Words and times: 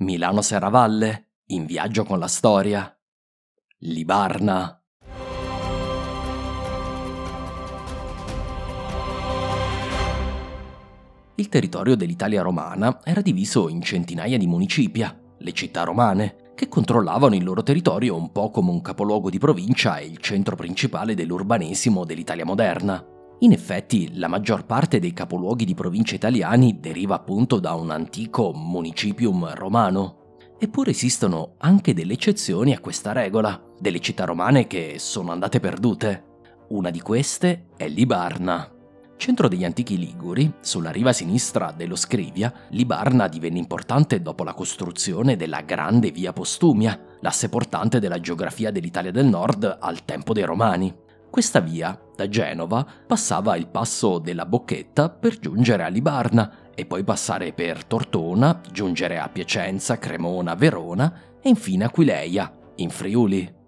Milano 0.00 0.40
Serravalle, 0.40 1.26
in 1.48 1.66
viaggio 1.66 2.04
con 2.04 2.18
la 2.18 2.26
storia. 2.26 2.90
Libarna. 3.80 4.82
Il 11.34 11.48
territorio 11.50 11.96
dell'Italia 11.96 12.40
romana 12.40 13.00
era 13.04 13.20
diviso 13.20 13.68
in 13.68 13.82
centinaia 13.82 14.38
di 14.38 14.46
municipia, 14.46 15.14
le 15.36 15.52
città 15.52 15.84
romane, 15.84 16.52
che 16.54 16.68
controllavano 16.68 17.34
il 17.34 17.44
loro 17.44 17.62
territorio 17.62 18.16
un 18.16 18.32
po' 18.32 18.48
come 18.50 18.70
un 18.70 18.80
capoluogo 18.80 19.28
di 19.28 19.38
provincia 19.38 19.98
e 19.98 20.06
il 20.06 20.16
centro 20.16 20.56
principale 20.56 21.14
dell'urbanesimo 21.14 22.06
dell'Italia 22.06 22.46
moderna. 22.46 23.04
In 23.42 23.52
effetti, 23.52 24.18
la 24.18 24.28
maggior 24.28 24.66
parte 24.66 24.98
dei 24.98 25.14
capoluoghi 25.14 25.64
di 25.64 25.74
provincia 25.74 26.14
italiani 26.14 26.78
deriva 26.78 27.14
appunto 27.14 27.58
da 27.58 27.72
un 27.72 27.90
antico 27.90 28.52
municipium 28.52 29.54
romano. 29.54 30.36
Eppure 30.58 30.90
esistono 30.90 31.54
anche 31.56 31.94
delle 31.94 32.12
eccezioni 32.12 32.74
a 32.74 32.80
questa 32.80 33.12
regola, 33.12 33.58
delle 33.78 34.00
città 34.00 34.26
romane 34.26 34.66
che 34.66 34.96
sono 34.98 35.32
andate 35.32 35.58
perdute. 35.58 36.24
Una 36.68 36.90
di 36.90 37.00
queste 37.00 37.68
è 37.78 37.88
Libarna. 37.88 38.70
Centro 39.16 39.48
degli 39.48 39.64
antichi 39.64 39.96
Liguri, 39.96 40.52
sulla 40.60 40.90
riva 40.90 41.14
sinistra 41.14 41.72
dello 41.74 41.96
Scrivia, 41.96 42.52
Libarna 42.70 43.26
divenne 43.26 43.58
importante 43.58 44.20
dopo 44.20 44.44
la 44.44 44.52
costruzione 44.52 45.36
della 45.36 45.62
grande 45.62 46.10
via 46.10 46.34
Postumia, 46.34 46.98
l'asse 47.20 47.48
portante 47.48 48.00
della 48.00 48.20
geografia 48.20 48.70
dell'Italia 48.70 49.10
del 49.10 49.26
Nord 49.26 49.78
al 49.80 50.04
tempo 50.04 50.34
dei 50.34 50.44
Romani. 50.44 50.94
Questa 51.30 51.60
via, 51.60 51.96
da 52.20 52.28
Genova, 52.28 52.86
passava 53.06 53.56
il 53.56 53.68
passo 53.68 54.18
della 54.18 54.44
Bocchetta 54.44 55.08
per 55.08 55.38
giungere 55.38 55.84
a 55.84 55.88
Libarna 55.88 56.68
e 56.74 56.84
poi 56.84 57.02
passare 57.02 57.54
per 57.54 57.86
Tortona, 57.86 58.60
giungere 58.70 59.18
a 59.18 59.30
Piacenza, 59.30 59.98
Cremona, 59.98 60.54
Verona 60.54 61.12
e 61.40 61.48
infine 61.48 61.84
Aquileia, 61.84 62.52
in 62.76 62.90
Friuli. 62.90 63.58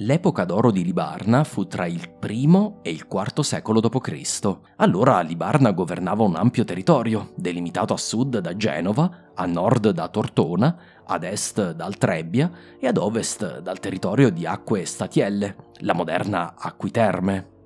L'epoca 0.00 0.44
d'oro 0.44 0.70
di 0.70 0.84
Libarna 0.84 1.42
fu 1.42 1.66
tra 1.66 1.86
il 1.86 2.08
I 2.22 2.72
e 2.82 2.90
il 2.90 3.04
IV 3.10 3.40
secolo 3.40 3.80
d.C. 3.80 4.58
Allora 4.76 5.20
Libarna 5.22 5.72
governava 5.72 6.22
un 6.22 6.36
ampio 6.36 6.62
territorio, 6.62 7.32
delimitato 7.34 7.94
a 7.94 7.98
sud 7.98 8.38
da 8.38 8.56
Genova, 8.56 9.32
a 9.34 9.44
nord 9.44 9.90
da 9.90 10.06
Tortona, 10.06 10.78
ad 11.04 11.24
est 11.24 11.72
dal 11.72 11.96
Trebbia 11.96 12.48
e 12.78 12.86
ad 12.86 12.96
ovest 12.96 13.58
dal 13.58 13.80
territorio 13.80 14.30
di 14.30 14.46
Acque 14.46 14.84
Statielle, 14.84 15.56
la 15.78 15.94
moderna 15.94 16.54
Acquiterme. 16.56 17.56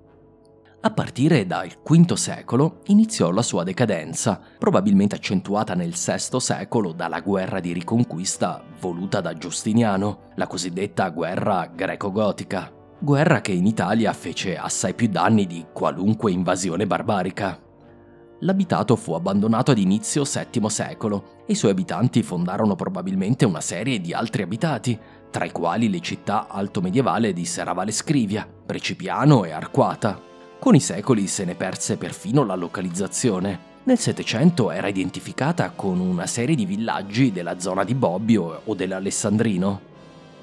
A 0.84 0.90
partire 0.90 1.46
dal 1.46 1.68
V 1.68 2.12
secolo 2.14 2.80
iniziò 2.86 3.30
la 3.30 3.42
sua 3.42 3.62
decadenza, 3.62 4.40
probabilmente 4.58 5.14
accentuata 5.14 5.74
nel 5.74 5.92
VI 5.92 6.40
secolo 6.40 6.90
dalla 6.90 7.20
guerra 7.20 7.60
di 7.60 7.72
riconquista 7.72 8.60
voluta 8.80 9.20
da 9.20 9.32
Giustiniano, 9.32 10.30
la 10.34 10.48
cosiddetta 10.48 11.08
guerra 11.10 11.70
greco-gotica, 11.72 12.72
guerra 12.98 13.40
che 13.40 13.52
in 13.52 13.66
Italia 13.66 14.12
fece 14.12 14.56
assai 14.56 14.94
più 14.94 15.06
danni 15.06 15.46
di 15.46 15.66
qualunque 15.72 16.32
invasione 16.32 16.84
barbarica. 16.84 17.60
L'abitato 18.40 18.96
fu 18.96 19.12
abbandonato 19.12 19.70
ad 19.70 19.78
inizio 19.78 20.24
VII 20.24 20.68
secolo 20.68 21.44
e 21.46 21.52
i 21.52 21.54
suoi 21.54 21.70
abitanti 21.70 22.24
fondarono 22.24 22.74
probabilmente 22.74 23.44
una 23.44 23.60
serie 23.60 24.00
di 24.00 24.12
altri 24.12 24.42
abitati, 24.42 24.98
tra 25.30 25.44
i 25.44 25.52
quali 25.52 25.88
le 25.88 26.00
città 26.00 26.48
alto-medievali 26.48 27.32
di 27.32 27.44
Serravalle 27.44 27.92
Scrivia, 27.92 28.44
Precipiano 28.66 29.44
e 29.44 29.52
Arquata. 29.52 30.30
Con 30.62 30.76
i 30.76 30.80
secoli 30.80 31.26
se 31.26 31.44
ne 31.44 31.56
perse 31.56 31.96
perfino 31.96 32.44
la 32.44 32.54
localizzazione. 32.54 33.58
Nel 33.82 33.98
Settecento 33.98 34.70
era 34.70 34.86
identificata 34.86 35.70
con 35.70 35.98
una 35.98 36.28
serie 36.28 36.54
di 36.54 36.64
villaggi 36.64 37.32
della 37.32 37.58
zona 37.58 37.82
di 37.82 37.96
Bobbio 37.96 38.60
o 38.62 38.72
dell'Alessandrino. 38.72 39.80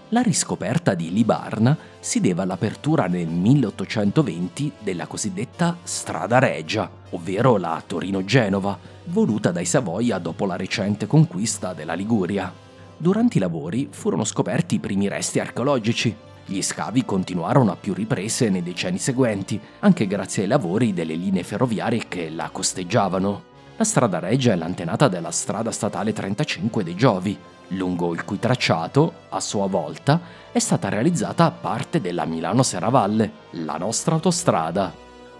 La 0.10 0.22
riscoperta 0.22 0.94
di 0.94 1.14
Libarna 1.14 1.78
si 2.02 2.20
deve 2.20 2.42
all'apertura 2.42 3.08
nel 3.08 3.30
1820 3.30 4.74
della 4.80 5.08
cosiddetta 5.08 5.78
Strada 5.84 6.38
Regia, 6.38 6.92
ovvero 7.12 7.56
la 7.56 7.82
Torino-Genova, 7.88 8.78
voluta 9.06 9.52
dai 9.52 9.64
Savoia 9.64 10.18
dopo 10.18 10.46
la 10.46 10.58
recente 10.58 11.08
conquista 11.08 11.72
della 11.72 11.94
Liguria. 11.94 12.52
Durante 12.98 13.38
i 13.38 13.40
lavori 13.40 13.88
furono 13.90 14.26
scoperti 14.26 14.76
i 14.76 14.80
primi 14.80 15.08
resti 15.08 15.40
archeologici, 15.40 16.14
gli 16.50 16.64
scavi 16.64 17.06
continuarono 17.06 17.72
a 17.72 17.76
più 17.76 17.94
riprese 17.94 18.50
nei 18.50 18.64
decenni 18.64 18.98
seguenti, 18.98 19.60
anche 19.82 20.08
grazie 20.08 20.42
ai 20.44 20.50
lavori 20.50 20.94
delle 20.94 21.14
linee 21.14 21.44
ferroviarie 21.44 22.08
che 22.08 22.32
la 22.32 22.50
costeggiavano. 22.52 23.44
La 23.78 23.84
strada 23.84 24.18
Regia 24.18 24.54
è 24.54 24.56
l'antenata 24.56 25.08
della 25.08 25.30
strada 25.30 25.70
statale 25.72 26.12
35 26.12 26.84
dei 26.84 26.96
Giovi, 26.96 27.38
lungo 27.70 28.14
il 28.14 28.26
cui 28.26 28.40
tracciato, 28.40 29.14
a 29.30 29.40
sua 29.40 29.68
volta, 29.68 30.20
è 30.52 30.58
stata 30.58 30.90
realizzata 30.90 31.52
parte 31.52 32.02
della 32.02 32.26
Milano 32.26 32.64
Serravalle, 32.64 33.32
la 33.52 33.78
nostra 33.78 34.16
autostrada. 34.16 34.92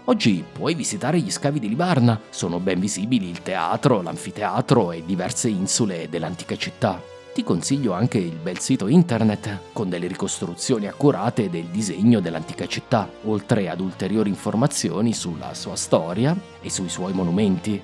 Oggi 0.04 0.44
puoi 0.50 0.74
visitare 0.74 1.18
gli 1.18 1.30
scavi 1.30 1.58
di 1.58 1.68
Libarna, 1.68 2.20
sono 2.30 2.60
ben 2.60 2.78
visibili 2.78 3.28
il 3.28 3.42
teatro, 3.42 4.00
l'anfiteatro 4.00 4.92
e 4.92 5.02
diverse 5.04 5.48
insule 5.48 6.08
dell'antica 6.08 6.56
città. 6.56 7.18
Ti 7.32 7.44
consiglio 7.44 7.92
anche 7.92 8.18
il 8.18 8.36
bel 8.42 8.58
sito 8.58 8.88
internet 8.88 9.58
con 9.72 9.88
delle 9.88 10.08
ricostruzioni 10.08 10.88
accurate 10.88 11.48
del 11.48 11.66
disegno 11.66 12.18
dell'antica 12.18 12.66
città, 12.66 13.08
oltre 13.24 13.68
ad 13.68 13.80
ulteriori 13.80 14.28
informazioni 14.28 15.12
sulla 15.12 15.54
sua 15.54 15.76
storia 15.76 16.36
e 16.60 16.68
sui 16.70 16.88
suoi 16.88 17.12
monumenti. 17.12 17.80